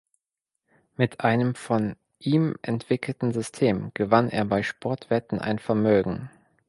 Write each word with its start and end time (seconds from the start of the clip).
Mit 0.97 1.21
einem 1.23 1.53
von 1.53 1.95
ihm 2.17 2.55
entwickelten 2.63 3.33
System 3.33 3.91
gewann 3.93 4.29
er 4.29 4.45
bei 4.45 4.63
Sportwetten 4.63 5.37
ein 5.37 5.59
Vermögen. 5.59 6.31